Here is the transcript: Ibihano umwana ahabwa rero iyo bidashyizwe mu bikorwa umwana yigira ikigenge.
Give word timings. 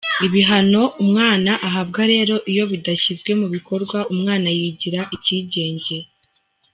Ibihano 0.27 0.81
umwana 1.03 1.51
ahabwa 1.67 2.01
rero 2.13 2.35
iyo 2.51 2.63
bidashyizwe 2.71 3.31
mu 3.39 3.47
bikorwa 3.55 3.97
umwana 4.13 4.47
yigira 4.57 5.01
ikigenge. 5.15 5.97